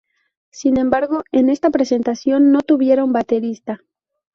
Sin 0.49 0.79
embargo, 0.79 1.21
en 1.31 1.47
esa 1.51 1.69
presentación 1.69 2.51
no 2.51 2.61
tuvieron 2.61 3.13
baterista. 3.13 3.83